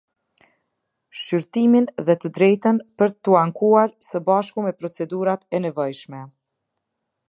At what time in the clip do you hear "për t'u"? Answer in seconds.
3.03-3.37